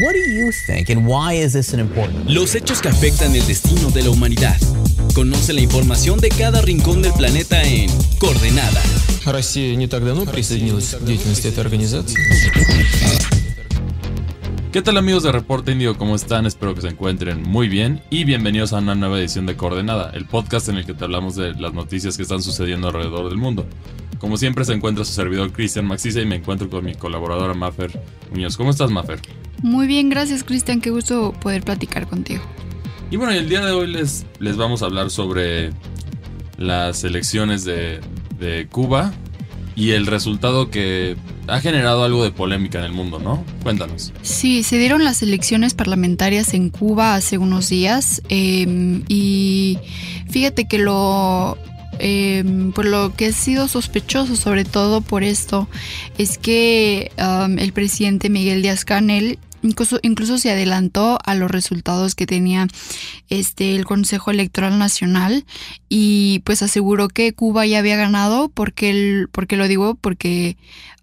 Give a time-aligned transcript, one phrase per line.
[0.00, 2.30] What do you think and why is this an important?
[2.30, 4.56] Los hechos que afectan el destino de la humanidad.
[5.14, 8.82] Conoce la información de cada rincón del planeta en Coordenada.
[9.26, 12.16] Россия не так давно присоединилась к деятельности этой организации.
[14.71, 15.97] ¿Qué tal amigos de Reporte Indio?
[15.97, 16.45] ¿Cómo están?
[16.45, 20.25] Espero que se encuentren muy bien y bienvenidos a una nueva edición de Coordenada, el
[20.25, 23.65] podcast en el que te hablamos de las noticias que están sucediendo alrededor del mundo.
[24.19, 27.97] Como siempre se encuentra su servidor Cristian Maxisa y me encuentro con mi colaboradora Mafer
[28.29, 28.57] Muñoz.
[28.57, 29.21] ¿Cómo estás Mafer?
[29.63, 32.43] Muy bien, gracias Cristian, qué gusto poder platicar contigo.
[33.09, 35.71] Y bueno, el día de hoy les, les vamos a hablar sobre
[36.57, 38.01] las elecciones de,
[38.37, 39.13] de Cuba
[39.77, 41.15] y el resultado que
[41.47, 43.45] ha generado algo de polémica en el mundo, ¿no?
[43.61, 44.11] Cuéntanos.
[44.23, 48.65] Sí, se dieron las elecciones parlamentarias en Cuba hace unos días eh,
[49.07, 49.77] y
[50.29, 51.57] fíjate que lo...
[51.99, 52.43] Eh,
[52.75, 55.67] por lo que ha sido sospechoso sobre todo por esto
[56.19, 62.27] es que el presidente Miguel Díaz Canel Incluso, incluso, se adelantó a los resultados que
[62.27, 62.67] tenía
[63.29, 65.45] este el Consejo Electoral Nacional
[65.89, 70.57] y pues aseguró que Cuba ya había ganado porque el, porque lo digo porque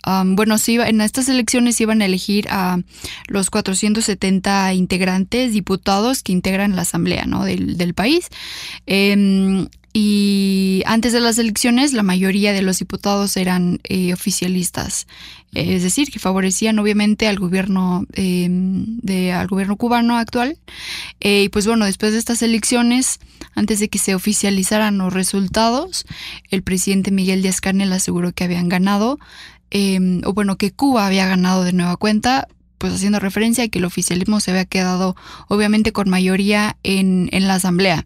[0.07, 2.79] um, bueno sí en estas elecciones iban a elegir a
[3.29, 7.45] los 470 integrantes diputados que integran la asamblea ¿no?
[7.45, 8.29] del, del país
[8.87, 15.07] eh, y antes de las elecciones la mayoría de los diputados eran eh, oficialistas,
[15.53, 20.59] es decir, que favorecían obviamente al gobierno eh, de, al gobierno cubano actual.
[21.21, 23.21] Eh, y pues bueno, después de estas elecciones,
[23.55, 26.07] antes de que se oficializaran los resultados,
[26.51, 29.21] el presidente Miguel Díaz Canel aseguró que habían ganado,
[30.25, 32.49] o bueno, que Cuba había ganado de nueva cuenta,
[32.85, 35.17] pues haciendo referencia a que el oficialismo se había quedado
[35.49, 38.05] obviamente con mayoría en, en la asamblea.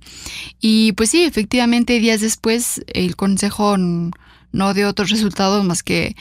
[0.60, 6.14] Y pues sí, efectivamente días después el Consejo no dio otros resultados más que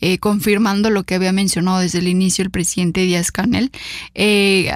[0.00, 3.72] eh, confirmando lo que había mencionado desde el inicio el presidente Díaz Canel.
[4.14, 4.70] Eh,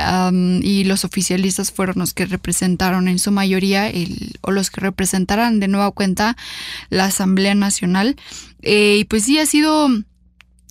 [0.63, 3.89] y los oficialistas fueron los que representaron en su mayoría,
[4.41, 6.37] o los que representarán de nueva cuenta
[6.91, 8.17] la Asamblea Nacional.
[8.63, 9.89] Eh, y pues sí, ha sido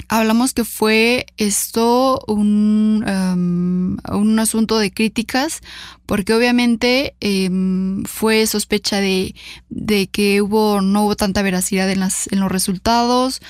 [0.08, 5.62] hablamos que fue esto un, um, un asunto de críticas,
[6.06, 7.16] porque obviamente
[7.50, 9.36] um, fue sospecha de,
[9.70, 13.42] de, que hubo, no hubo tanta veracidad en, las, en los resultados,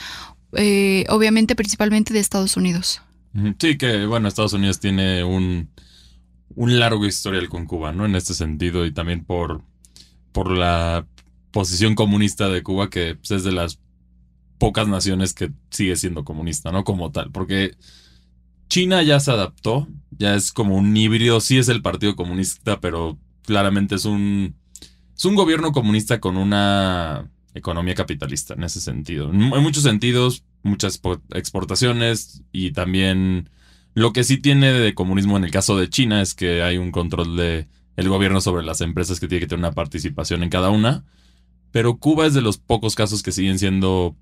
[0.53, 3.01] eh, obviamente principalmente de Estados Unidos.
[3.59, 5.69] Sí, que bueno, Estados Unidos tiene un,
[6.55, 8.05] un largo historial con Cuba, ¿no?
[8.05, 9.61] En este sentido, y también por,
[10.31, 11.05] por la
[11.51, 13.79] posición comunista de Cuba, que pues, es de las
[14.57, 16.83] pocas naciones que sigue siendo comunista, ¿no?
[16.83, 17.75] Como tal, porque
[18.69, 23.17] China ya se adaptó, ya es como un híbrido, sí es el Partido Comunista, pero
[23.43, 24.55] claramente es un,
[25.15, 29.29] es un gobierno comunista con una economía capitalista en ese sentido.
[29.29, 31.01] En muchos sentidos, muchas
[31.33, 33.49] exportaciones y también
[33.93, 36.91] lo que sí tiene de comunismo en el caso de China es que hay un
[36.91, 37.67] control de
[37.97, 41.05] gobierno sobre las empresas que tiene que tener una participación en cada una.
[41.71, 44.15] Pero Cuba es de los pocos casos que siguen siendo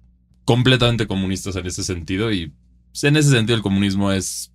[0.45, 2.53] completamente comunistas en ese sentido y
[2.91, 4.51] pues, en ese sentido el comunismo es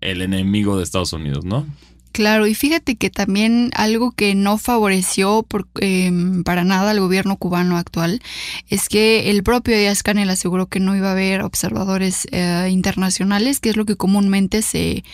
[0.00, 1.66] el enemigo de Estados Unidos, ¿no?
[2.12, 6.10] Claro, y fíjate que también algo que no favoreció por, eh,
[6.44, 8.20] para nada al gobierno cubano actual
[8.68, 13.60] es que el propio Díaz Canel aseguró que no iba a haber observadores eh, internacionales,
[13.60, 15.04] que es lo que comúnmente se,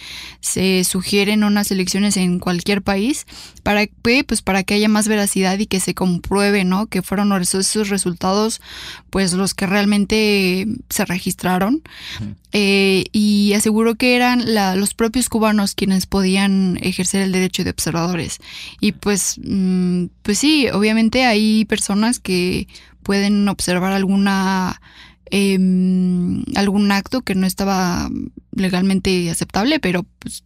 [0.41, 3.27] se sugiere en unas elecciones en cualquier país,
[3.63, 3.87] para,
[4.27, 6.87] pues, para que haya más veracidad y que se compruebe ¿no?
[6.87, 8.61] que fueron esos resultados
[9.11, 11.83] pues los que realmente se registraron.
[12.57, 17.71] Eh, y aseguró que eran la, los propios cubanos quienes podían ejercer el derecho de
[17.71, 18.39] observadores.
[18.81, 22.69] Y pues, mm, pues sí, obviamente hay personas que
[23.03, 24.81] pueden observar alguna
[25.33, 25.59] eh,
[26.55, 28.09] algún acto que no estaba
[28.53, 30.45] legalmente aceptable, pero pues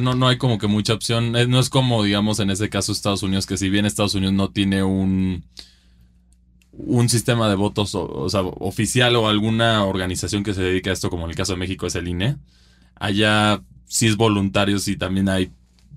[0.00, 1.32] no, no hay como que mucha opción.
[1.32, 4.50] No es como, digamos, en ese caso Estados Unidos, que si bien Estados Unidos no
[4.50, 5.44] tiene un
[6.78, 11.10] un sistema de votos o, sea, oficial o alguna organización que se dedique a esto,
[11.10, 12.36] como en el caso de México es el INE,
[12.94, 15.50] allá sí es voluntario, y también hay,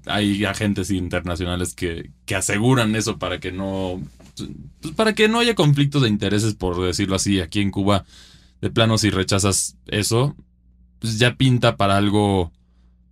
[0.05, 4.01] hay agentes internacionales que, que aseguran eso para que no
[4.79, 8.05] pues para que no haya conflictos de intereses, por decirlo así, aquí en Cuba,
[8.61, 10.37] de plano si rechazas eso,
[10.99, 12.51] pues ya pinta para algo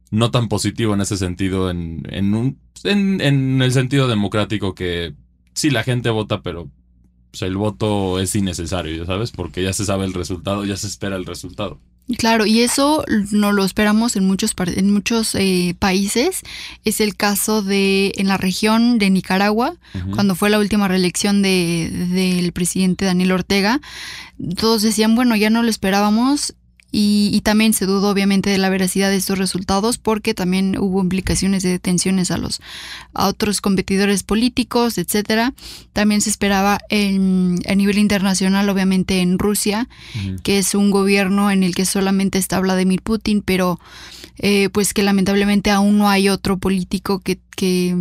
[0.10, 5.16] no tan positivo en ese sentido, en, en, un, en, en el sentido democrático que
[5.54, 6.70] sí la gente vota, pero
[7.40, 10.88] pues, el voto es innecesario, ya sabes, porque ya se sabe el resultado, ya se
[10.88, 11.80] espera el resultado.
[12.18, 16.42] Claro, y eso no lo esperamos en muchos, en muchos eh, países.
[16.86, 19.76] Es el caso de en la región de Nicaragua,
[20.14, 23.82] cuando fue la última reelección de, del presidente Daniel Ortega.
[24.58, 26.56] Todos decían, bueno, ya no lo esperábamos
[26.92, 31.02] y, y, también se dudó obviamente de la veracidad de estos resultados porque también hubo
[31.02, 32.62] implicaciones de detenciones a los
[33.14, 35.54] a otros competidores políticos, etcétera.
[35.92, 39.90] También se esperaba en, a nivel internacional, obviamente en Rusia,
[40.44, 43.80] que es un gobierno en el que solamente está Vladimir Putin, pero
[44.40, 47.96] eh, pues que lamentablemente aún no hay otro político que, que,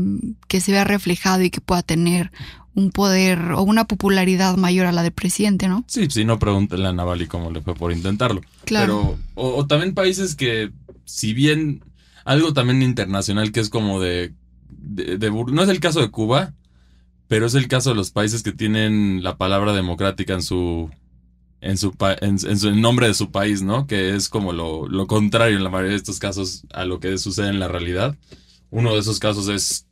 [0.49, 2.31] que se vea reflejado y que pueda tener
[2.77, 5.83] un poder o una popularidad mayor a la del presidente, ¿no?
[5.89, 8.43] Sí, si no, pregúntenle a Navalny cómo le fue por intentarlo.
[8.67, 9.17] Claro.
[9.35, 10.71] Pero, o, o, también países que,
[11.07, 11.83] si bien
[12.25, 14.35] algo también internacional que es como de,
[14.69, 16.53] de, de, no es el caso de Cuba,
[17.29, 20.91] pero es el caso de los países que tienen la palabra democrática en su
[21.63, 23.87] en su en, en su en nombre de su país, ¿no?
[23.87, 27.17] Que es como lo, lo contrario en la mayoría de estos casos a lo que
[27.17, 28.17] sucede en la realidad.
[28.71, 29.86] Uno de esos casos es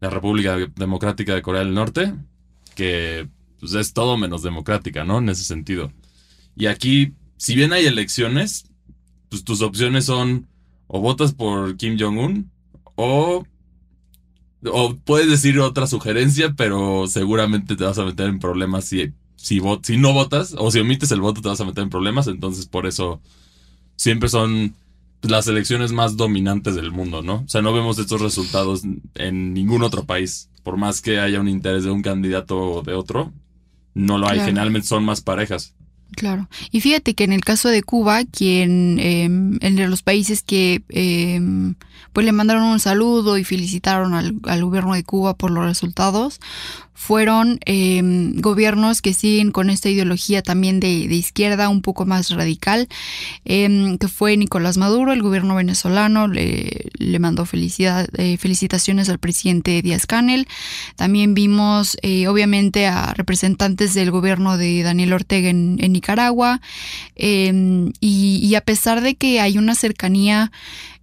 [0.00, 2.14] la República Democrática de Corea del Norte,
[2.74, 5.18] que pues, es todo menos democrática, ¿no?
[5.18, 5.92] En ese sentido.
[6.56, 8.64] Y aquí, si bien hay elecciones,
[9.28, 10.48] pues tus opciones son
[10.86, 12.50] o votas por Kim Jong-un
[12.96, 13.46] o,
[14.64, 19.60] o puedes decir otra sugerencia, pero seguramente te vas a meter en problemas si, si,
[19.82, 22.26] si no votas o si omites el voto te vas a meter en problemas.
[22.26, 23.20] Entonces, por eso
[23.96, 24.74] siempre son
[25.22, 27.42] las elecciones más dominantes del mundo, ¿no?
[27.44, 28.82] O sea, no vemos estos resultados
[29.14, 30.48] en ningún otro país.
[30.62, 33.32] Por más que haya un interés de un candidato o de otro,
[33.94, 34.34] no lo hay.
[34.34, 34.46] Claro.
[34.46, 35.74] Generalmente son más parejas.
[36.12, 36.48] Claro.
[36.72, 39.24] Y fíjate que en el caso de Cuba, quien eh,
[39.60, 41.40] entre los países que eh,
[42.12, 46.40] pues le mandaron un saludo y felicitaron al, al, gobierno de Cuba por los resultados,
[47.00, 48.02] fueron eh,
[48.34, 52.88] gobiernos que siguen con esta ideología también de, izquierda un poco más radical,
[53.46, 59.18] eh, que fue Nicolás Maduro, el gobierno venezolano, le, le mandó felicidad, eh, felicitaciones al
[59.18, 60.46] presidente Díaz Canel.
[60.94, 66.60] También vimos, eh, obviamente, a representantes del gobierno de Daniel Ortega en, Nicaragua,
[67.16, 67.90] y,
[68.42, 70.52] y a pesar de que hay una cercanía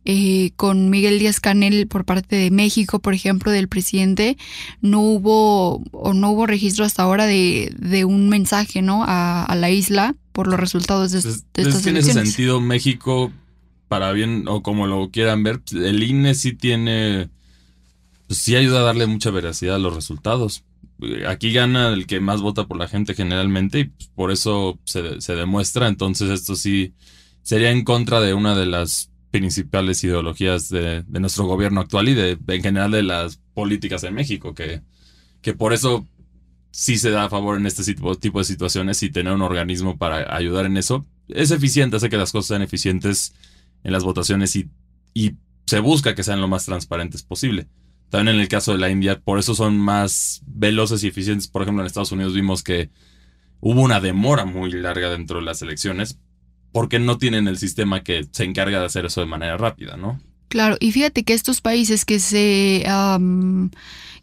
[0.10, 4.38] eh, con Miguel Díaz Canel por parte de México, por ejemplo, del presidente,
[4.80, 9.04] no hubo o no hubo registro hasta ahora de, de un mensaje, ¿no?
[9.04, 12.24] A, a, la isla por los resultados de, Pues, de estas es que en elecciones.
[12.24, 13.34] ese sentido, México,
[13.90, 17.30] para bien o como lo quieran ver, pues, el INE sí tiene,
[18.28, 20.64] pues sí ayuda a darle mucha veracidad a los resultados.
[21.28, 25.20] Aquí gana el que más vota por la gente generalmente y pues, por eso se,
[25.20, 25.90] se demuestra.
[25.90, 26.94] Entonces esto sí
[27.44, 32.38] sería en contra de una de las principales ideologías de, nuestro gobierno actual y de,
[32.48, 34.82] en general de las políticas en México, que,
[35.42, 36.08] que por eso
[36.72, 39.98] sí se da a favor en este tipo, tipo de situaciones y tener un organismo
[39.98, 41.06] para ayudar en eso.
[41.28, 43.34] Es eficiente, hace que las cosas sean eficientes
[43.84, 44.70] en las votaciones y,
[45.14, 45.34] y
[45.66, 47.68] se busca que sean lo más transparentes posible.
[48.10, 51.48] También en el caso de la India, por eso son más veloces y eficientes.
[51.48, 52.90] Por ejemplo, en Estados Unidos vimos que
[53.60, 56.20] hubo una demora muy larga dentro de las elecciones
[56.78, 60.22] porque no tienen el sistema que se encarga de hacer eso de manera rápida, ¿no?
[60.48, 63.72] Claro, y fíjate que estos países que se um,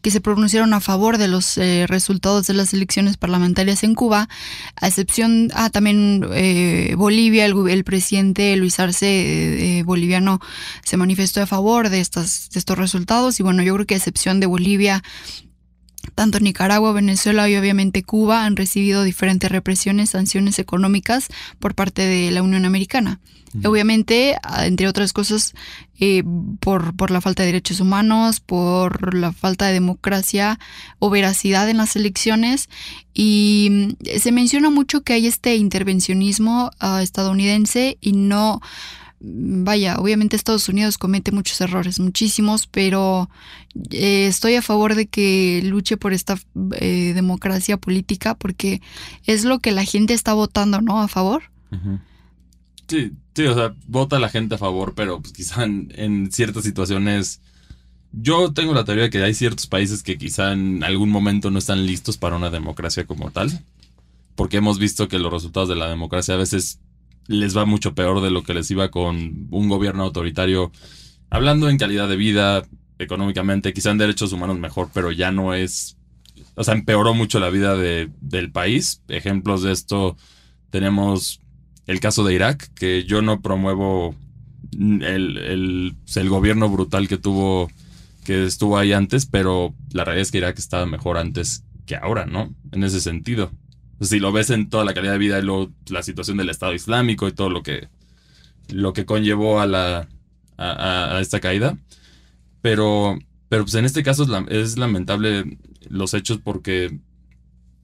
[0.02, 4.28] que se pronunciaron a favor de los eh, resultados de las elecciones parlamentarias en Cuba,
[4.76, 10.38] a excepción ah, también eh, Bolivia, el, el, presidente Luis Arce eh, boliviano
[10.84, 13.96] se manifestó a favor de estas de estos resultados y bueno, yo creo que a
[13.96, 15.02] excepción de Bolivia
[16.14, 21.28] tanto Nicaragua, Venezuela y obviamente Cuba han recibido diferentes represiones, sanciones económicas
[21.58, 23.20] por parte de la Unión Americana.
[23.64, 25.54] Obviamente, entre otras cosas,
[26.00, 26.24] eh,
[26.58, 30.58] por, por, la falta de derechos humanos, por la falta de democracia
[30.98, 32.68] o veracidad en las elecciones.
[33.12, 38.60] Y se menciona mucho que hay este intervencionismo uh, estadounidense y no
[39.20, 43.30] vaya, obviamente Estados Unidos comete muchos errores, muchísimos, pero
[43.90, 46.38] eh, estoy a favor de que luche por esta
[46.72, 48.82] eh, democracia política porque
[49.24, 51.00] es lo que la gente está votando, ¿no?
[51.00, 51.44] A favor.
[52.86, 56.64] Sí, sí, o sea, vota la gente a favor, pero pues quizá en, en, ciertas
[56.64, 57.40] situaciones...
[58.16, 61.58] Yo tengo la teoría de que hay ciertos países que quizá en algún momento no
[61.58, 63.64] están listos para una democracia como tal,
[64.36, 66.78] porque hemos visto que los resultados de la democracia a veces
[67.26, 70.72] les va mucho peor de lo que les iba con un gobierno autoritario,
[71.30, 72.62] hablando en calidad de vida,
[72.98, 75.96] económicamente, quizá en derechos humanos mejor, pero ya no es,
[76.54, 79.02] o sea, empeoró mucho la vida de, del país.
[79.08, 80.16] Ejemplos de esto
[80.70, 81.40] tenemos
[81.86, 84.14] el caso de Irak, que yo no promuevo
[84.72, 87.70] el, el, el gobierno brutal que tuvo,
[88.24, 92.24] que estuvo ahí antes, pero la realidad es que Irak estaba mejor antes que ahora,
[92.26, 92.54] ¿no?
[92.72, 93.50] En ese sentido
[94.00, 96.74] si lo ves en toda la calidad de vida y luego la situación del Estado
[96.74, 97.88] Islámico y todo lo que
[98.68, 100.08] lo que conllevó a la
[100.56, 101.76] a, esta caída
[102.62, 105.58] pero pero pues en este caso es, lamentable
[105.88, 106.98] los hechos porque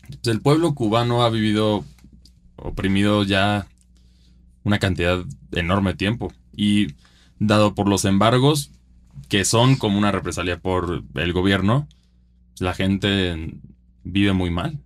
[0.08, 1.84] pues el pueblo cubano ha vivido
[2.56, 3.66] oprimido ya
[4.64, 6.32] una cantidad enorme de tiempo.
[6.54, 6.88] Y
[7.38, 8.70] dado por los embargos,
[9.28, 11.88] que son como una represalia por el gobierno,
[12.58, 13.58] la gente
[14.04, 14.78] vive muy mal.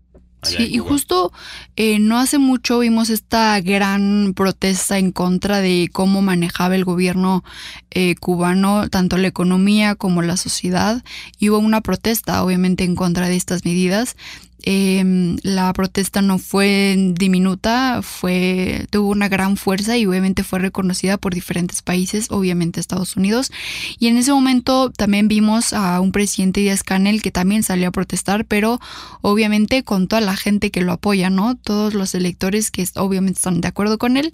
[0.45, 1.33] Sí, y justo
[1.77, 7.45] eh, no hace mucho vimos esta gran protesta en contra de cómo manejaba el gobierno
[7.91, 11.03] eh, cubano, tanto la economía como la sociedad,
[11.39, 14.17] y hubo una protesta, obviamente, en contra de estas medidas.
[14.66, 21.18] Eh, la protesta no fue diminuta, fue, tuvo una gran fuerza y obviamente fue reconocida
[21.18, 23.52] por diferentes países, obviamente Estados Unidos.
[23.99, 27.92] Y en ese momento también vimos a un presidente Díaz Canel que también salió a
[27.92, 28.80] protestar, pero
[29.21, 31.56] obviamente con toda la gente que lo apoya, ¿no?
[31.56, 34.30] Todos los electores que obviamente están de acuerdo con él.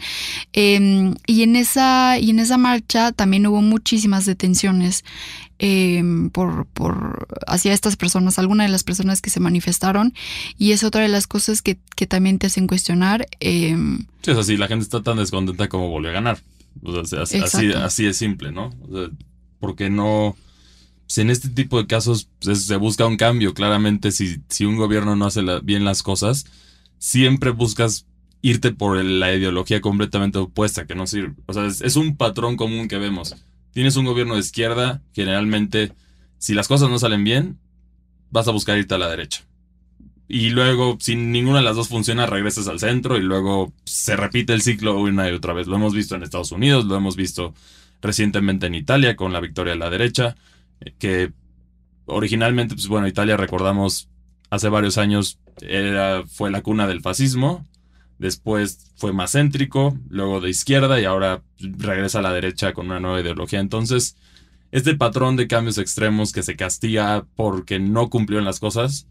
[0.52, 5.04] Eh, y en esa, y en esa marcha también hubo muchísimas detenciones
[5.61, 6.02] eh,
[6.33, 10.12] por, por hacia estas personas, algunas de las personas que se manifestaron.
[10.59, 13.26] Y es otra de las cosas que, que también te hacen cuestionar.
[13.40, 13.76] eh,
[14.23, 16.40] Sí, o sea, si la gente está tan descontenta como volvió a ganar.
[16.83, 18.71] O sea, así, así, así es simple, ¿no?
[18.88, 19.11] O sea,
[19.61, 20.37] porque no.
[21.07, 24.76] Si en este tipo de casos pues, se busca un cambio, claramente, si, si un
[24.76, 26.47] gobierno no hace la- bien las cosas,
[26.99, 28.07] siempre buscas
[28.43, 31.35] irte por la ideología completamente opuesta, que no sirve.
[31.47, 33.35] O sea, es, es un patrón común que vemos.
[33.73, 35.93] Tienes un gobierno de izquierda, generalmente,
[36.39, 37.59] si las cosas no salen bien,
[38.31, 39.45] vas a buscar irte a la derecha.
[40.29, 44.53] Y luego, si ninguna de las dos funciona, regresas al centro y luego se repite
[44.53, 45.67] el ciclo una y otra vez.
[45.67, 47.53] Lo hemos visto en Estados Unidos, lo hemos visto
[48.00, 50.37] recientemente en Italia con la victoria de la derecha,
[50.81, 51.33] eh, que
[52.07, 54.09] originalmente, pues bueno, Italia recordamos
[54.50, 57.67] hace varios años era, fue la cuna del fascismo,
[58.21, 63.00] después fue más céntrico, luego de izquierda y ahora regresa a la derecha con una
[63.00, 63.59] nueva ideología.
[63.61, 64.15] Entonces,
[64.71, 69.07] este patrón de cambios extremos que se castiga porque no cumplió en las cosas,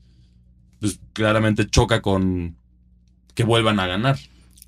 [0.80, 2.56] pues claramente choca con
[3.34, 4.18] que vuelvan a ganar.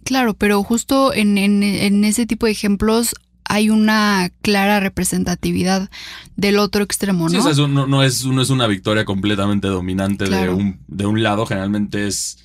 [0.03, 3.13] Claro, pero justo en, en- en ese tipo de ejemplos
[3.45, 5.89] hay una clara representatividad
[6.35, 7.41] del otro extremo, Sí, ¿no?
[7.41, 10.79] o sea, es un- no, no es, no es una victoria completamente dominante de, un,
[10.87, 12.39] de un lado, generalmente es.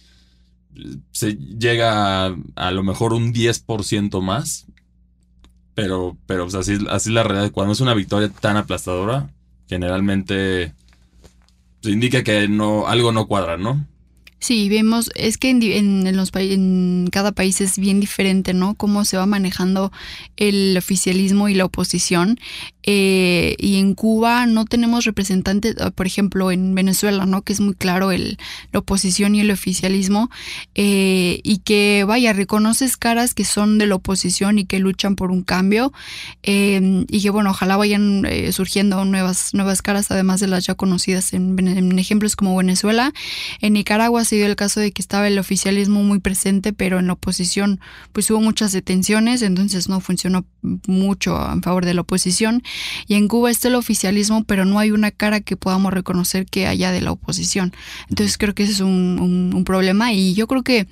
[1.13, 4.67] Se llega a, a lo mejor un 10% más.
[5.75, 7.53] Pero, pero pues, así, así es la realidad.
[7.53, 9.31] Cuando es una victoria tan aplastadora,
[9.69, 10.73] generalmente
[11.83, 13.87] se indica que no, algo no cuadra, ¿no?
[14.39, 18.75] Sí, vemos, es que en, en, los, en cada país es bien diferente, ¿no?
[18.75, 19.91] Cómo se va manejando
[20.37, 22.39] el oficialismo y la oposición.
[22.87, 27.43] Eh, y en Cuba no tenemos representantes, ah, por ejemplo, en Venezuela, ¿no?
[27.43, 28.39] Que es muy claro el,
[28.73, 30.31] la oposición y el oficialismo.
[30.75, 35.31] eh, y que, vaya, reconoces caras que son de la oposición y que luchan por
[35.31, 35.93] un cambio.
[36.43, 40.75] eh, y que, bueno, ojalá vayan eh, surgiendo nuevas, nuevas caras, además de las ya
[40.75, 43.13] conocidas en, ejemplos como Venezuela.
[43.61, 47.07] En Nicaragua se dio el caso de que estaba el oficialismo muy presente, pero en
[47.07, 47.81] la oposición
[48.13, 50.45] pues hubo muchas detenciones, entonces no funcionó
[50.87, 52.63] mucho en favor de la oposición.
[53.07, 56.67] Y en Cuba está el oficialismo, pero no hay una cara que podamos reconocer que
[56.67, 57.73] haya de la oposición.
[58.09, 60.87] Entonces creo que ese es un, un- un problema y yo creo que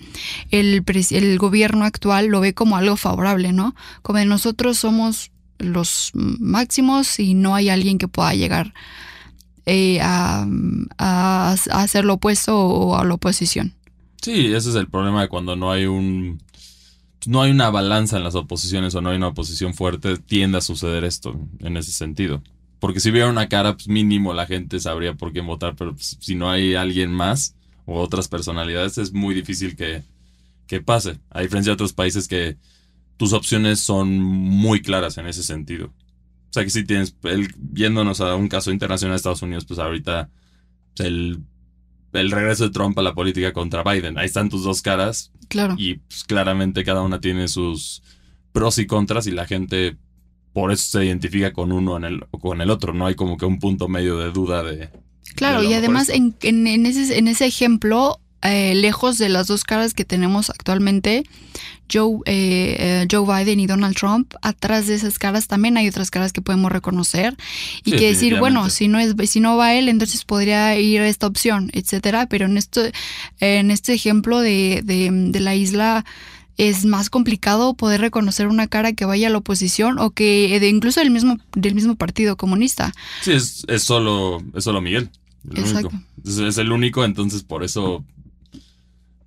[0.50, 3.75] el, el gobierno actual lo ve como algo favorable, ¿no?
[4.02, 8.75] Como de nosotros somos los máximos y no hay alguien que pueda llegar
[9.66, 10.47] eh, a,
[10.99, 13.75] a- a hacer lo opuesto o a la oposición.
[14.21, 16.40] Sí, ese es el problema de cuando no hay un.
[17.26, 20.61] No hay una balanza en las oposiciones o no hay una oposición fuerte, tiende a
[20.61, 22.43] suceder esto en ese sentido.
[22.81, 26.19] Porque si hubiera una cara, pues mínimo la gente sabría por quién votar, pero pues,
[26.21, 30.02] si no hay alguien más o otras personalidades, es muy difícil que,
[30.66, 31.19] que pase.
[31.31, 32.57] A diferencia de otros países que
[33.16, 35.87] tus opciones son muy claras en ese sentido.
[35.87, 37.16] O sea que si tienes,
[37.73, 40.31] yéndonos a un caso internacional de Estados Unidos, pues ahorita
[40.95, 41.40] pues, el,
[42.14, 44.18] el regreso de Trump a la política contra Biden.
[44.18, 45.75] Ahí están tus dos caras Claro.
[45.78, 48.02] y pues, claramente cada una tiene sus
[48.52, 49.97] pros y contras y la gente
[50.52, 52.92] por eso se identifica con uno en el, o con el otro.
[52.94, 54.90] No hay como que un punto medio de duda de...
[55.35, 59.65] Claro, de y además en- en ese, en ese ejemplo, eh, lejos de las dos
[59.65, 61.25] caras que tenemos actualmente,
[61.91, 66.11] Joe, eh, eh, Joe Biden y Donald Trump, atrás de esas caras también hay otras
[66.11, 67.37] caras que podemos reconocer
[67.85, 71.01] y Sí, que decir, bueno, si no es, si no va él, entonces podría ir
[71.01, 72.27] a esta opción, etcétera.
[72.27, 72.83] Pero en esto,
[73.41, 76.05] en este ejemplo de, de, de la isla
[76.57, 80.69] es más complicado poder reconocer una cara que vaya a la oposición o que de
[80.69, 82.93] incluso del mismo, del mismo partido comunista.
[83.23, 85.11] Sí, es, es solo, es solo Miguel.
[85.51, 85.91] el Exacto.
[86.25, 88.05] es el único, entonces por eso...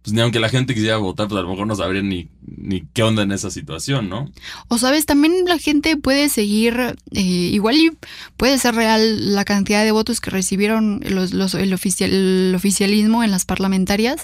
[0.08, 2.86] Pues ni aunque la gente quisiera votar, pues a lo mejor no sabría ni, ni
[2.94, 4.32] qué onda en esa situación, ¿no?
[4.70, 7.76] O sabes, también la gente puede seguir, eh, igual
[8.38, 13.22] puede ser real la cantidad de votos que recibieron los, los- el, oficial, el oficialismo
[13.22, 14.22] en las parlamentarias.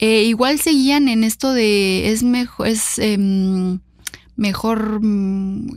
[0.00, 3.78] Eh, igual seguían en esto de es mejor, es em,
[4.34, 4.98] mejor...
[5.04, 5.68] mm,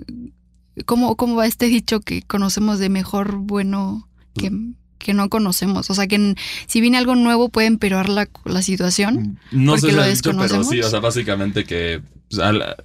[0.87, 4.51] ¿Cómo, ¿Cómo va este dicho que conocemos de mejor bueno que,
[5.05, 5.89] que no conocemos?
[5.89, 6.35] O sea, que en-
[6.67, 9.39] si viene algo nuevo puede empeorar la, la situación.
[9.51, 12.51] No Porque sé si lo has dicho, pero sí, o sea, básicamente que, o sea,
[12.51, 12.75] la-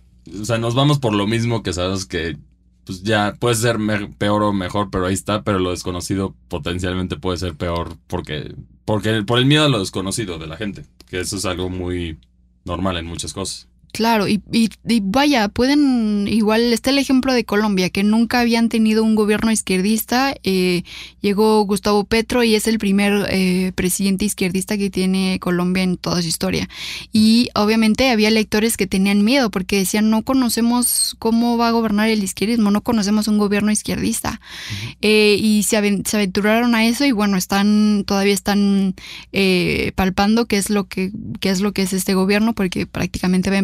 [0.40, 2.36] o sea, nos vamos por lo mismo que sabes que,
[2.84, 3.78] pues ya puede ser
[4.18, 9.22] peor o mejor, pero ahí está, pero lo desconocido potencialmente puede ser peor porque, porque,
[9.22, 12.18] por el miedo a lo desconocido de la gente, que eso es algo muy
[12.64, 13.66] normal en muchas cosas.
[13.92, 18.68] Claro, y, y- y vaya, pueden, igual está el ejemplo de Colombia, que nunca habían
[18.68, 20.32] tenido un gobierno izquierdista.
[20.44, 20.84] eh,
[21.20, 26.22] llegó Gustavo Petro y es el primer eh, presidente izquierdista que tiene Colombia en toda
[26.22, 26.68] su historia.
[27.12, 32.08] Y obviamente había electores que tenían miedo porque decían, no conocemos cómo va a gobernar
[32.08, 34.40] el izquierdismo, no conocemos un gobierno izquierdista.
[35.02, 38.94] Eh, y se, aven- se aventuraron a eso y bueno, están, todavía están
[39.32, 43.50] eh, palpando qué es lo que, qué es lo que es este gobierno, porque prácticamente
[43.50, 43.58] va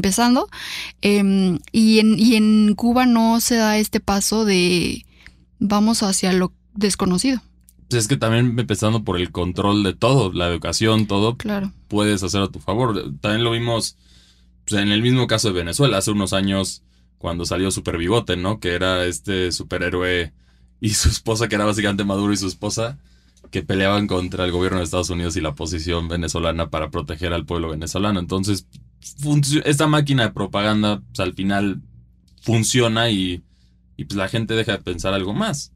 [1.02, 5.04] Em, y, en, y en Cuba no se da este paso de
[5.58, 7.40] vamos hacia lo desconocido.
[7.88, 11.72] Pues es que también empezando por el control de todo, la educación, todo, Claro.
[11.88, 13.12] puedes hacer a tu favor.
[13.20, 13.96] También lo vimos
[14.66, 16.82] pues, en el mismo caso de Venezuela, hace unos años,
[17.18, 18.58] cuando salió Super Bigote, ¿no?
[18.58, 20.32] Que era este superhéroe
[20.80, 22.98] y su esposa, que era básicamente Maduro y su esposa,
[23.52, 27.46] que peleaban contra el gobierno de Estados Unidos y la oposición venezolana para proteger al
[27.46, 28.18] pueblo venezolano.
[28.18, 28.66] Entonces,
[29.64, 31.82] esta máquina de propaganda, pues, al final
[32.42, 33.42] funciona y,
[33.96, 35.72] y, pues la gente deja de pensar algo más.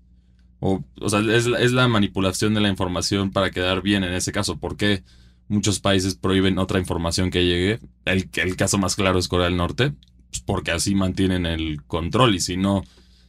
[0.61, 4.33] O, o sea, es, es la manipulación de la información para quedar bien en ese
[4.33, 4.59] caso.
[4.59, 5.03] ¿Por qué
[5.49, 7.81] muchos países prohíben otra información que llegue?
[8.05, 9.93] El, el caso más claro es Corea del Norte,
[10.31, 12.35] pues porque así mantienen el control.
[12.35, 12.85] Y si no,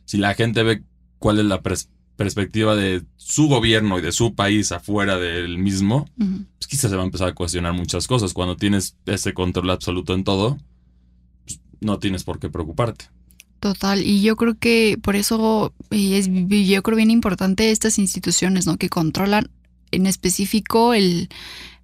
[0.05, 0.83] si la gente ve
[1.19, 1.61] cuál es la
[2.15, 7.03] perspectiva de su gobierno y de su país afuera del mismo, pues quizás se va
[7.03, 8.33] a empezar a cuestionar muchas cosas.
[8.33, 10.57] Cuando tienes ese control absoluto en todo,
[11.45, 13.05] pues, no tienes por qué preocuparte.
[13.59, 18.65] Total, y yo creo que por eso eh, es yo creo bien importante estas instituciones,
[18.65, 18.77] ¿no?
[18.77, 19.49] Que controlan
[19.91, 21.29] en específico el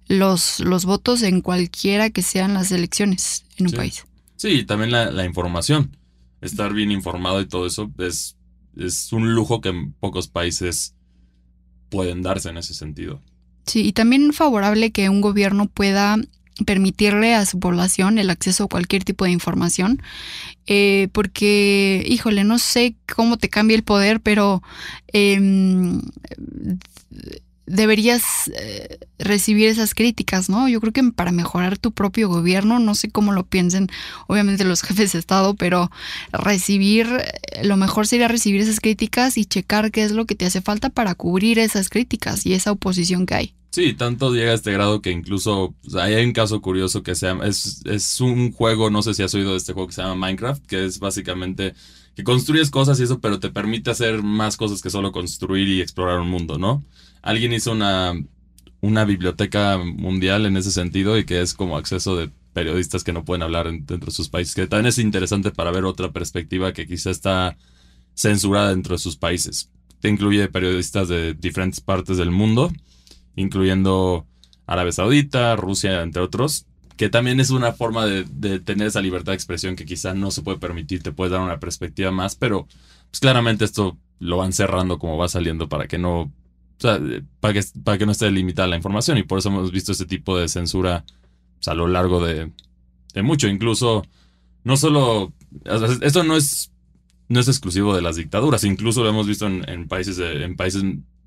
[0.08, 3.76] los, los votos en cualquiera que sean las elecciones en un Sí.
[3.76, 4.04] país.
[4.36, 5.96] Sí, y también la, la información.
[6.40, 8.36] Estar bien informado y todo eso es,
[8.78, 10.94] es un lujo que en pocos países
[11.90, 13.20] pueden darse en ese sentido.
[13.66, 16.16] Sí, y también favorable que un gobierno pueda
[16.64, 20.02] permitirle a su población el acceso a cualquier tipo de información,
[20.66, 24.62] eh, porque, híjole, no sé cómo te cambia el poder, pero
[25.12, 26.00] em,
[27.68, 30.68] deberías eh, recibir esas críticas, ¿no?
[30.68, 33.88] Yo creo que para mejorar tu propio gobierno, no sé cómo lo piensen,
[34.26, 35.90] obviamente los jefes de Estado, pero
[36.32, 40.46] recibir, eh, lo mejor sería recibir esas críticas y checar qué es lo que te
[40.46, 43.54] hace falta para cubrir esas críticas y esa oposición que hay.
[43.70, 47.46] Sí, tanto llega a este grado que incluso hay un caso curioso que se llama,
[47.46, 50.14] es, es un juego, no sé si has oído de este juego que se llama
[50.14, 51.74] Minecraft, que es básicamente
[52.18, 55.80] que construyes cosas y eso, pero te permite hacer más cosas que solo construir y
[55.80, 56.84] explorar un mundo, ¿no?
[57.22, 58.12] Alguien hizo una,
[58.80, 63.24] una biblioteca mundial en ese sentido y que es como acceso de periodistas que no
[63.24, 66.72] pueden hablar en- dentro de sus países, que también es interesante para ver otra perspectiva
[66.72, 67.56] que quizá está
[68.16, 69.70] censurada dentro de sus países.
[70.00, 72.72] Te incluye periodistas de diferentes partes del mundo
[73.36, 74.26] incluyendo
[74.66, 76.66] Arabia Saudita, Rusia, entre otros,
[76.98, 80.42] que también es una forma de, tener esa libertad de expresión que quizás no se
[80.42, 82.66] puede permitir, te puede dar una perspectiva más, pero
[83.10, 86.30] pues claramente esto lo van cerrando como va saliendo para que no, o
[86.78, 87.00] sea,
[87.38, 90.06] para que, para que no esté limitada la información y por eso hemos visto este
[90.06, 91.04] tipo de censura
[91.58, 92.50] pues, a lo largo de,
[93.14, 94.04] de mucho, incluso
[94.64, 95.32] no solo,
[96.02, 96.72] esto no es,
[97.28, 100.82] no es exclusivo de las dictaduras, incluso lo hemos visto en, países, en países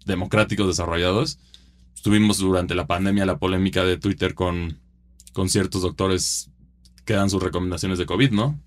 [0.06, 1.40] democráticos desarrollados,
[2.02, 4.80] Tuvimos durante la pandemia la polémica de Twitter con,
[5.34, 6.50] con ciertos doctores
[7.06, 8.60] que dan sus recomendaciones de COVID, ¿no?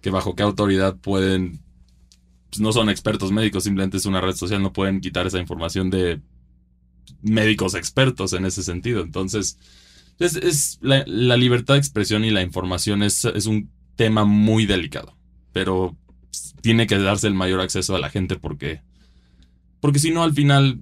[0.00, 1.60] Que bajo qué autoridad pueden,
[2.50, 5.90] pues no son expertos médicos, simplemente es una red social, no pueden quitar esa información
[5.90, 6.20] de
[7.22, 9.02] médicos expertos en ese sentido.
[9.02, 9.58] Entonces,
[10.18, 11.04] es, es la,
[11.36, 15.16] libertad de expresión y la información es, es un tema muy delicado,
[15.52, 15.96] pero
[16.60, 18.82] tiene que darse el mayor acceso a la gente porque,
[19.80, 20.80] porque si no, al final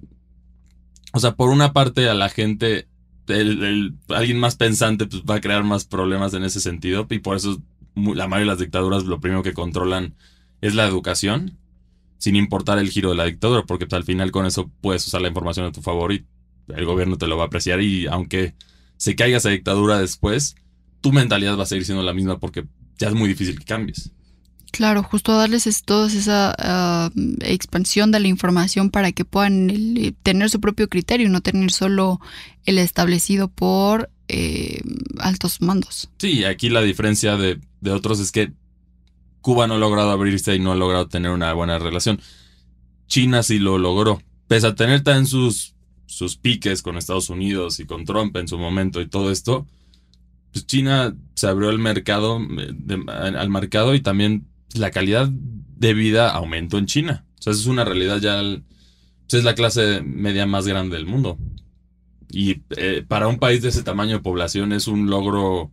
[1.15, 2.87] o sea, por una parte a la gente,
[3.27, 7.19] el- el- alguien más pensante pues, va a crear más problemas en ese sentido y
[7.19, 7.61] por eso
[7.95, 10.15] la mayoría de las dictaduras lo primero que controlan
[10.61, 11.57] es la educación,
[12.17, 15.21] sin importar el giro de la dictadura, porque pues, al final con eso puedes usar
[15.21, 16.25] la información a tu favor y
[16.69, 18.55] el gobierno te lo va a apreciar y aunque
[18.97, 20.55] se caiga esa dictadura después,
[21.01, 22.65] tu mentalidad va a seguir siendo la misma porque
[22.97, 24.11] ya es muy difícil que cambies.
[24.73, 30.15] Claro, justo darles es, toda esa ah, expansión de la información para que puedan el-
[30.23, 32.19] tener su propio criterio no tener solo
[32.65, 34.81] el establecido por eh,
[35.19, 36.09] altos mandos.
[36.17, 38.51] Sí, aquí la diferencia de, otros es que
[39.41, 42.19] Cuba no ha logrado abrirse y no ha logrado tener una buena relación.
[43.05, 44.23] China sí lo logró.
[44.47, 45.75] Pese a tener también sus,
[46.07, 49.67] sus piques con Estados Unidos y con Trump en su momento y todo esto,
[50.51, 56.29] pues China se abrió el mercado, eh, al mercado y también la calidad de vida
[56.31, 57.25] aumentó en China.
[57.39, 58.41] O sea, es una realidad ya.
[58.41, 61.37] pues es la clase media más grande del mundo.
[62.29, 65.71] Y eh, para un país de ese tamaño de población es un logro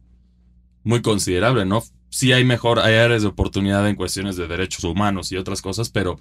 [0.82, 1.82] muy considerable, ¿no?
[2.10, 5.90] Sí hay mejor, hay áreas de oportunidad en cuestiones de derechos humanos y otras cosas,
[5.90, 6.18] pero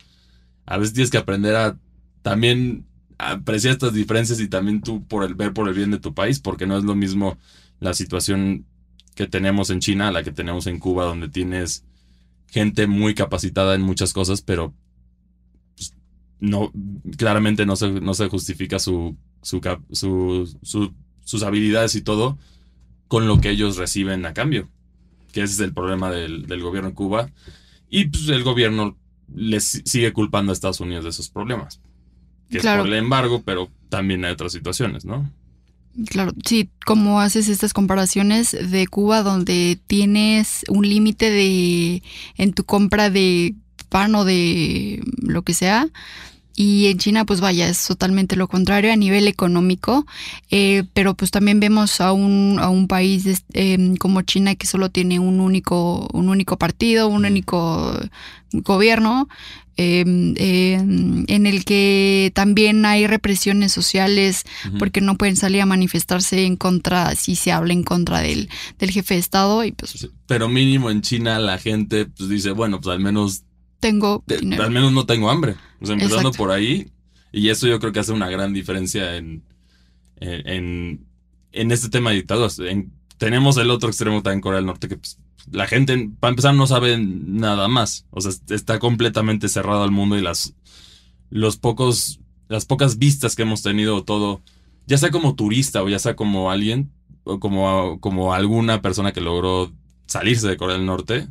[0.66, 1.78] a veces tienes que aprender a
[2.22, 2.86] también
[3.18, 6.40] apreciar estas diferencias y también tú por el ver por el bien de tu país,
[6.40, 7.38] porque no es lo mismo
[7.80, 8.66] la situación
[9.16, 11.86] que tenemos en China la que tenemos en Cuba, donde tienes
[12.52, 14.74] gente muy capacitada en muchas cosas, pero
[15.76, 15.94] pues,
[16.40, 16.72] no,
[17.18, 19.60] claramente no se, no se justifica su, su,
[19.92, 22.38] su- su- sus habilidades y todo
[23.08, 24.70] con lo que ellos reciben a cambio.
[25.32, 27.30] Que ese es el problema del, del gobierno en Cuba.
[27.90, 28.98] Y pues el gobierno
[29.34, 31.82] les si- sigue culpando a Estados Unidos de esos problemas.
[32.50, 32.82] Que Claro.
[32.82, 35.32] es por el embargo, pero también hay otras situaciones, ¿no?
[36.10, 42.04] Claro, sí, como haces estas comparaciones de Cuba donde tienes un límite de
[42.38, 43.56] en tu compra de
[43.90, 45.88] pan o de lo que sea.
[46.62, 50.06] Y en China, pues vaya, es totalmente lo contrario a nivel económico.
[50.52, 54.90] Eh, pero pues también vemos a un, a un país em, como China que solo
[54.90, 57.98] tiene un único, un único partido, un único
[58.52, 59.30] gobierno,
[59.78, 64.44] em, en el que también hay represiones sociales
[64.80, 68.92] porque no pueden salir a manifestarse en contra, si se habla en contra del, del
[68.92, 72.94] jefe de Estado y pues Pero mínimo en China la gente pues, dice, bueno, pues
[72.94, 73.44] al menos,
[73.80, 74.64] tengo dinero.
[74.64, 75.56] al menos no tengo hambre.
[75.82, 76.38] O sea, empezando Exacto.
[76.38, 76.92] por ahí.
[77.32, 79.44] Y eso yo creo que hace una gran diferencia en,
[80.18, 81.06] en, en,
[81.52, 82.60] en este tema de dictaduras.
[82.60, 85.20] En- tenemos el otro extremo también en Corea del Norte que pues,
[85.52, 88.06] la gente, para empezar, no sabe nada más.
[88.12, 90.54] O sea, está completamente cerrado al mundo y las,
[91.30, 94.42] los pocos, las pocas vistas que hemos tenido todo,
[94.88, 96.92] ya sea como turista o ya sea como alguien,
[97.24, 99.72] o como, como alguna persona que logró
[100.08, 101.28] salirse de Corea del Norte,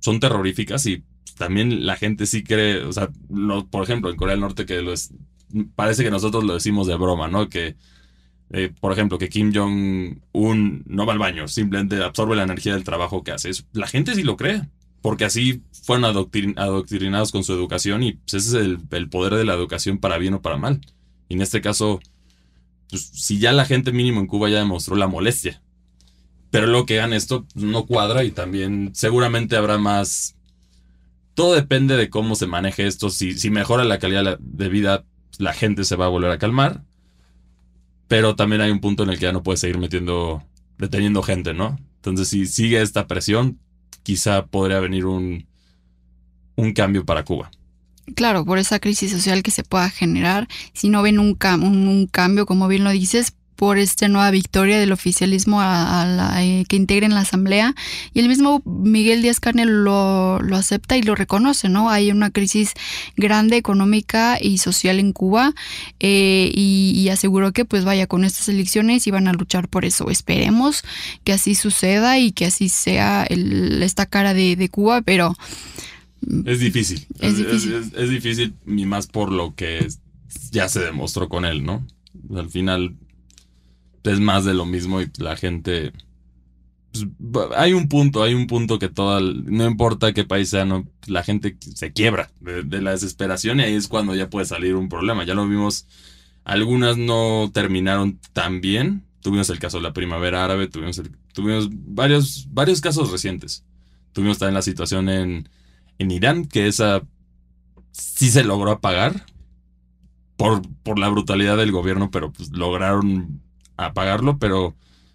[0.00, 1.02] son terroríficas y
[1.38, 4.82] también la gente sí cree, o sea, lo- por ejemplo, en Corea del Norte que
[4.82, 5.12] lo es,
[5.74, 7.48] parece que nosotros lo decimos de broma, ¿no?
[7.48, 7.76] Que,
[8.50, 12.84] eh, por ejemplo, que Kim Jong-un no va al baño, simplemente absorbe la energía del
[12.84, 13.50] trabajo que hace.
[13.72, 14.62] La gente sí lo cree,
[15.02, 19.34] porque así fueron adoctrin- adoctrinados con su educación y pues, ese es el, el poder
[19.34, 20.80] de la educación para bien o para mal.
[21.28, 22.00] Y en este caso,
[22.90, 25.62] pues, si ya la gente mínimo en Cuba ya demostró la molestia,
[26.50, 30.35] pero lo que hagan esto pues, no cuadra y también seguramente habrá más...
[31.36, 33.10] Todo depende de cómo se maneje esto.
[33.10, 35.04] Si, mejora la calidad de vida,
[35.36, 36.82] la gente se va a volver a calmar.
[38.08, 40.42] Pero también hay un punto en el que ya no puede seguir metiendo,
[40.78, 41.78] deteniendo gente, ¿no?
[41.96, 43.60] Entonces, si sigue esta presión,
[44.02, 45.46] quizá podría venir un,
[46.54, 47.50] un cambio para Cuba.
[48.14, 52.46] Claro, por esa crisis social que se pueda generar, si no ven un, un cambio,
[52.46, 56.76] como bien lo dices, por esta nueva victoria del oficialismo a, a la, eh, que
[56.76, 57.74] integren la asamblea.
[58.14, 61.90] Y el mismo Miguel Díaz Canel lo, lo acepta y lo reconoce, ¿no?
[61.90, 62.72] Hay una crisis
[63.16, 65.54] grande económica y social en Cuba
[66.00, 70.10] eh, y, y aseguró que pues vaya con estas elecciones iban a luchar por eso.
[70.10, 70.82] Esperemos
[71.24, 75.34] que así suceda y que así sea el- esta cara de, de Cuba, pero
[76.44, 77.06] Es difícil.
[77.20, 77.74] Es difícil.
[77.74, 79.86] Es, es difícil y más por lo que
[80.50, 81.86] ya se demostró con él, ¿no?
[82.34, 82.96] Al final
[84.06, 85.92] es más de lo mismo y la gente...
[87.18, 89.20] pues, hay un punto, hay un punto que toda...
[89.20, 93.74] No importa qué país sea, no, la gente se quiebra de, la desesperación y ahí
[93.74, 95.24] es cuando ya puede salir un problema.
[95.24, 95.86] Ya lo vimos,
[96.44, 99.04] algunas no terminaron tan bien.
[99.20, 103.64] Tuvimos el caso de la primavera árabe, tuvimos, tuvimos varios, varios casos recientes.
[104.12, 105.48] Tuvimos también la situación en,
[105.98, 107.02] en Irán, que esa
[107.90, 109.26] sí se logró apagar
[110.36, 113.40] por, por la brutalidad del gobierno, pero pues lograron
[113.76, 114.74] apagarlo, pero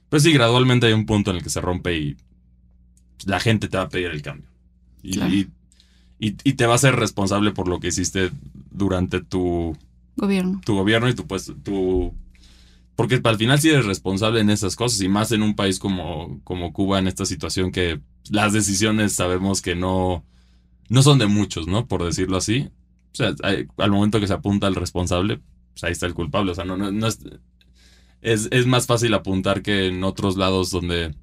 [0.09, 2.17] pues sí, gradualmente hay un punto en el que se rompe y
[3.25, 4.49] la gente te va a pedir el cambio.
[5.03, 5.33] Y, Claro.
[5.33, 5.49] y,
[6.19, 8.31] y- y te va a ser responsable por lo que hiciste
[8.71, 9.75] durante tu,
[10.15, 10.61] gobierno.
[10.65, 12.13] tu gobierno y tu pues tu
[12.95, 16.39] porque al final sí eres responsable en esas cosas y más en un país como,
[16.43, 20.23] como Cuba en esta situación que las decisiones sabemos que no
[20.89, 21.87] no son de muchos, ¿no?
[21.87, 22.69] Por decirlo así.
[23.13, 25.39] O sea, hay- al momento que se apunta al responsable,
[25.73, 26.51] pues ahí está el culpable.
[26.51, 27.19] O sea, no, no, no es,
[28.21, 31.15] es, es más fácil apuntar que en otros lados donde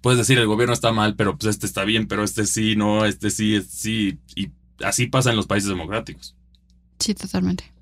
[0.00, 3.04] puedes decir el gobierno está mal, pero pues este está bien, pero este sí, no,
[3.04, 4.18] este sí, este sí.
[4.34, 4.50] Y
[4.84, 6.36] así pasa en los países democráticos.
[6.98, 7.72] Sí, totalmente.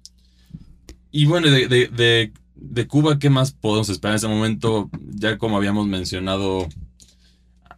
[1.11, 4.91] Y bueno, de, de, de, de Cuba, ¿qué más podemos esperar en ese momento?
[5.15, 6.69] Ya como habíamos mencionado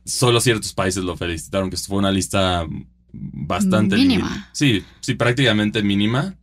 [0.04, 2.66] solo ciertos países lo felicitaron, que fue una lista
[3.12, 4.50] bastante Mínima.
[4.52, 6.36] Sí, sí, prácticamente mínima.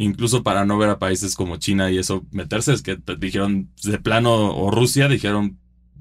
[0.00, 3.98] Incluso para no ver a países como China y eso meterse, es que dijeron de
[3.98, 5.58] plano, o Rusia, dijeron,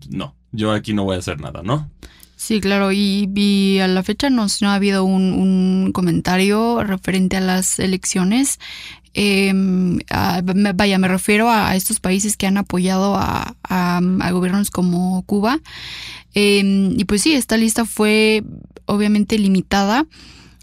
[0.08, 1.90] no, yo aquí no voy a hacer nada, ¿no?
[2.36, 7.42] Sí, claro, y, y a la fecha no, no ha habido un, comentario referente a
[7.42, 8.60] las elecciones.
[9.16, 9.52] Eh,
[10.12, 10.42] a-
[10.76, 13.56] vaya, me refiero a, estos países que han apoyado a,
[14.32, 15.60] gobiernos como Cuba.
[16.36, 18.44] Eh, y pues sí, esta lista fue
[18.86, 20.06] obviamente limitada.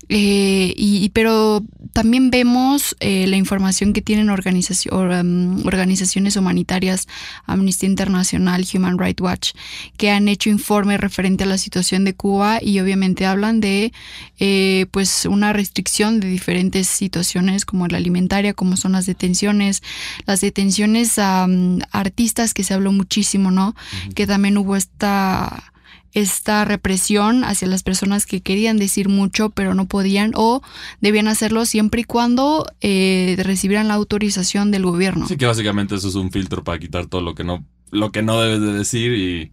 [0.08, 6.36] Eh, y, y- pero también vemos eh, la información que tienen organizaci- or- um, organizaciones
[6.36, 7.06] humanitarias,
[7.46, 9.50] Amnistía Internacional, Human Rights Watch,
[9.96, 13.92] que han hecho informes referente a la situación de Cuba y obviamente hablan de
[14.38, 19.82] eh, pues una restricción de diferentes situaciones como la alimentaria, como son las detenciones,
[20.26, 23.74] las detenciones a mm, artistas que se habló muchísimo, ¿no?
[24.14, 25.72] Que también hubo esta
[26.14, 30.62] esta represión hacia las personas que querían decir mucho pero no podían o
[31.00, 35.26] debían hacerlo siempre y cuando eh, recibieran la autorización del gobierno.
[35.28, 38.22] Sí, que básicamente eso es un filtro para quitar todo lo que no, lo que
[38.22, 39.52] no debes de decir y,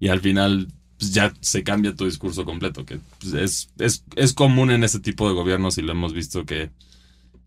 [0.00, 4.32] y al final pues, ya se cambia tu discurso completo, que pues, es, es, es
[4.32, 6.70] común en ese tipo de gobiernos y lo hemos visto que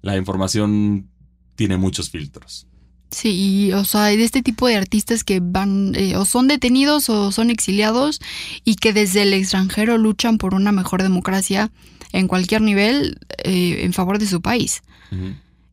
[0.01, 1.09] la información
[1.55, 2.67] tiene muchos filtros.
[3.11, 3.29] Sí,
[3.69, 7.31] y, o sea, de este tipo de artistas que van eh, o son detenidos o
[7.31, 8.19] son exiliados
[8.65, 11.71] y que desde el extranjero luchan por una mejor democracia
[12.11, 14.81] en cualquier nivel eh, en favor de su país.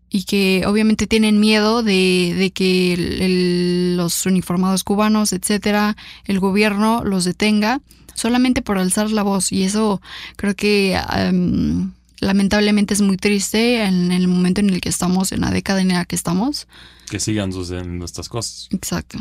[0.09, 5.94] Y que obviamente tienen miedo de, de que el- el- los uniformados cubanos, etcétera,
[6.25, 7.81] el gobierno los detenga
[8.14, 9.53] solamente por alzar la voz.
[9.53, 10.01] Y eso
[10.37, 15.42] creo que am, lamentablemente es muy triste en el momento en el que estamos, en
[15.42, 16.66] la década en la que estamos.
[17.11, 18.69] Que sigan sucediendo estas cosas.
[18.71, 19.19] Exacto.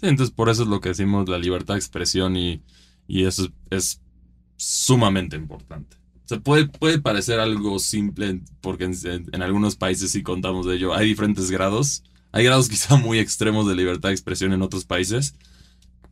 [0.00, 2.62] Sí, entonces por eso es lo que decimos la libertad de expresión y,
[3.06, 4.00] y eso es, es
[4.56, 5.96] sumamente importante.
[6.24, 8.94] O sea, puede, puede parecer algo simple porque en,
[9.32, 10.94] en algunos países sí contamos de ello.
[10.94, 12.02] Hay diferentes grados.
[12.32, 15.34] Hay grados quizá muy extremos de libertad de expresión en otros países,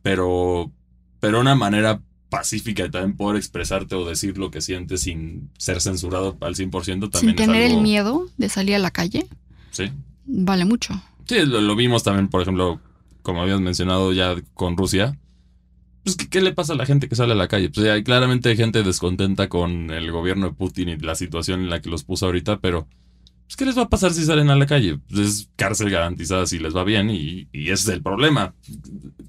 [0.01, 0.71] pero,
[1.19, 5.81] pero una manera pacífica de también poder expresarte o decir lo que sientes sin ser
[5.81, 6.71] censurado al 100%
[7.09, 9.25] también Sin es tener algo- el miedo de salir a la calle,
[9.71, 9.91] Sí.
[10.25, 11.01] vale mucho.
[11.29, 12.81] Sí, lo, vimos también, por ejemplo,
[13.21, 15.15] como habías mencionado ya con Rusia.
[16.03, 17.69] Pues, ¿qué, le pasa a la gente que sale a la calle?
[17.69, 21.83] Pues hay claramente gente descontenta con el gobierno de Putin y la situación en la
[21.83, 22.87] que los puso ahorita, pero
[23.45, 24.97] pues, ¿qué les va a pasar si salen a la calle?
[25.07, 28.55] Pues es cárcel garantizada si les va bien y, y ese es el problema.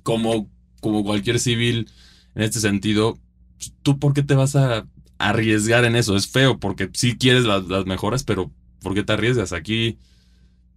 [0.02, 0.48] Como,
[0.80, 1.90] como cualquier civil
[2.34, 3.18] en este sentido,
[3.58, 4.86] pues, ¿tú por qué te vas a
[5.18, 6.16] arriesgar en eso?
[6.16, 9.52] Es feo porque sí quieres las mejoras, pero ¿por qué te arriesgas?
[9.52, 9.98] Aquí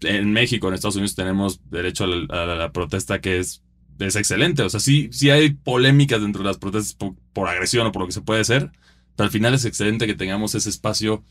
[0.04, 3.64] en México, en Estados Unidos, tenemos derecho a la, protesta que es,
[4.00, 4.64] es excelente.
[4.64, 6.96] O sea, sí, sí hay polémicas dentro de las protestas
[7.34, 8.72] por, agresión o por lo que se puede hacer,
[9.16, 11.24] pero al final es excelente que tengamos ese espacio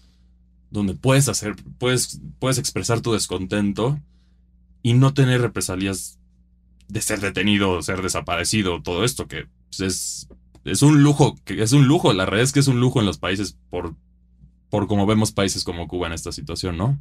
[0.70, 4.00] donde puedes hacer, puedes, puedes expresar tu descontento
[4.82, 6.18] y no tener represalias
[6.88, 10.28] de ser detenido, ser desaparecido, todo esto que pues, es,
[10.64, 13.18] es un lujo, es un lujo, la realidad es que es un lujo en los
[13.18, 13.94] países por,
[14.70, 16.98] por como vemos países como Cuba en esta situación, ¿no?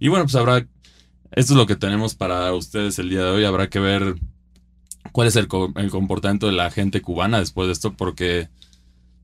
[0.00, 3.44] Y bueno, pues habrá, esto es lo que tenemos para ustedes el día de hoy,
[3.44, 4.16] habrá que ver
[5.12, 8.48] cuál es el, co- el comportamiento de la gente cubana después de esto, porque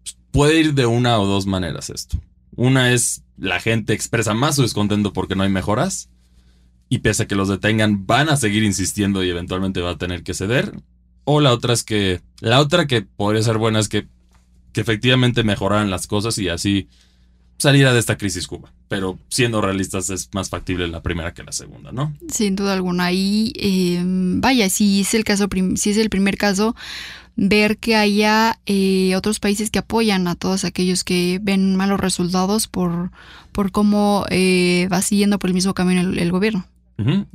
[0.03, 2.19] pues, puede ir de una o dos maneras esto.
[2.55, 6.11] Una es la gente expresa más su descontento porque no hay mejoras,
[6.89, 10.23] y pese a que los detengan, van a seguir insistiendo y eventualmente va a tener
[10.23, 10.73] que ceder.
[11.25, 14.07] O la otra es que, la otra que podría ser buena es que,
[14.73, 16.89] que efectivamente mejoraran las cosas y así
[17.59, 18.73] saliera de esta crisis Cuba.
[18.89, 22.15] Pero siendo realistas es más factible la primera que la segunda, ¿no?
[22.29, 23.13] Sin duda alguna.
[23.13, 26.77] Y eh, vaya, si es el caso, si es el primer caso,
[27.37, 32.69] ver que haya eh, otros países que apoyan a todos aquellos que ven malos resultados
[32.69, 33.11] por,
[33.53, 36.67] por cómo eh, va siguiendo por el mismo camino el gobierno.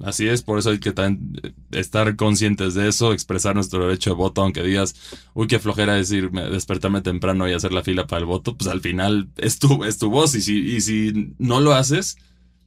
[0.04, 4.15] Así es, por eso hay que eh, estar conscientes de eso, expresar nuestro derecho de
[4.15, 4.95] voto, aunque digas,
[5.36, 8.69] uy, qué flojera decir, me- despertarme temprano y hacer la fila para el voto, pues
[8.69, 12.17] al final es tu, es tu voz y si, y si no lo haces,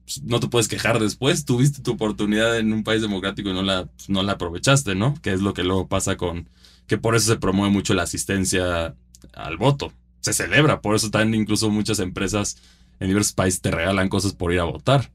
[0.05, 3.63] pues, no te puedes quejar después, tuviste tu oportunidad en un país democrático y no
[3.63, 5.15] la, pues, no la aprovechaste, ¿no?
[5.23, 6.49] Que es lo que luego pasa con,
[6.87, 8.95] que por eso se promueve mucho la asistencia
[9.35, 12.57] al voto, se celebra, por eso también incluso muchas empresas
[13.01, 15.11] en diversos países te regalan cosas por ir a votar.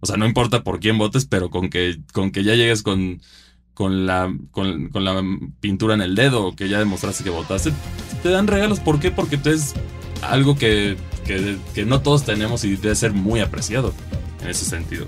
[0.00, 3.20] O sea, no importa por quién votes, pero con que, con que ya llegues con,
[3.74, 5.22] con, la, con, con la
[5.60, 7.72] pintura en el dedo o que ya demostraste que votaste,
[8.22, 8.80] te dan regalos.
[8.80, 9.10] ¿Por qué?
[9.10, 9.74] Porque es
[10.22, 13.94] algo que, que, que no todos tenemos y debe ser muy apreciado
[14.42, 15.06] en ese sentido.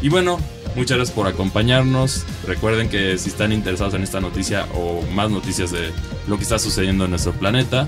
[0.00, 0.38] Y bueno,
[0.74, 2.24] Muchas gracias por acompañarnos.
[2.46, 5.90] Recuerden que si están interesados en esta noticia o más noticias de
[6.26, 7.86] lo que está sucediendo en nuestro planeta,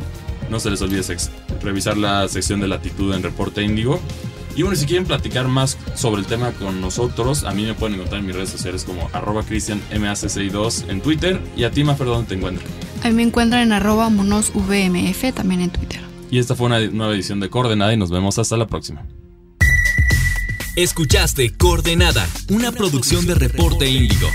[0.51, 1.03] no se les olvide
[1.63, 4.01] revisar la sección de latitud en Reporte Índigo.
[4.57, 7.95] Y bueno, si quieren platicar más sobre el tema con nosotros, a mí me pueden
[7.97, 11.41] encontrar en mis redes sociales como arroba cristianmac62 en Twitter.
[11.57, 12.71] Y a ti, Mafer, ¿dónde te encuentran?
[13.03, 16.01] A mí me encuentran en arroba monosvmf también en Twitter.
[16.31, 19.05] Y esta fue una nueva edición de Coordenada y nos vemos hasta la próxima.
[20.77, 24.29] Escuchaste Coordenada, una producción de Reporte Índigo.